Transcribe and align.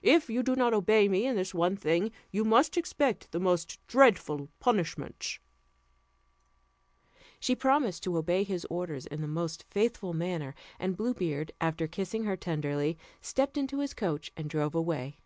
If 0.00 0.30
you 0.30 0.42
do 0.42 0.56
not 0.56 0.72
obey 0.72 1.08
me 1.08 1.26
in 1.26 1.36
this 1.36 1.52
one 1.52 1.76
thing, 1.76 2.10
you 2.30 2.42
must 2.42 2.78
expect 2.78 3.32
the 3.32 3.38
most 3.38 3.86
dreadful 3.86 4.48
punishments." 4.60 5.40
She 7.38 7.54
promised 7.54 8.02
to 8.04 8.16
obey 8.16 8.44
his 8.44 8.64
orders 8.70 9.04
in 9.04 9.20
the 9.20 9.28
most 9.28 9.66
faithful 9.68 10.14
manner; 10.14 10.54
and 10.78 10.96
Blue 10.96 11.12
Beard, 11.12 11.52
after 11.60 11.86
kissing 11.86 12.24
her 12.24 12.34
tenderly, 12.34 12.96
stepped 13.20 13.58
into 13.58 13.80
his 13.80 13.92
coach, 13.92 14.32
and 14.38 14.48
drove 14.48 14.74
away. 14.74 15.18